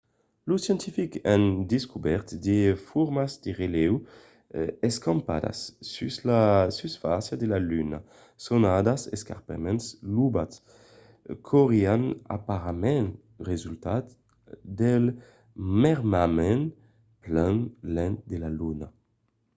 [0.47, 1.43] los scientifics an
[1.73, 2.59] descobèrt de
[2.89, 3.93] formas de relèu
[4.89, 5.59] escampadas
[5.93, 6.41] sus la
[6.79, 7.99] susfàcia de la luna
[8.47, 9.85] sonadas escarpaments
[10.15, 10.55] lobats
[11.47, 12.03] qu'aurián
[12.37, 13.07] aparentament
[13.51, 14.05] resultat
[14.81, 15.03] del
[15.83, 16.63] mermament
[17.23, 17.55] plan
[17.95, 18.87] lent de la luna